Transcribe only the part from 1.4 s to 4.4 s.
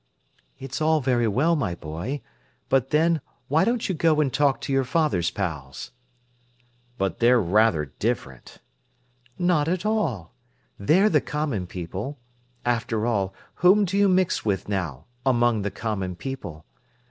my boy. But, then, why don't you go and